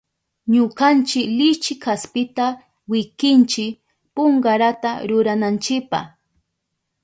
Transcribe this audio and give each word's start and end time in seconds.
Ñukanchi 0.53 1.19
lichi 1.37 1.73
kaspita 1.83 2.45
wikinchi 2.89 3.65
punkarata 4.13 4.91
rurananchipa. 5.09 5.99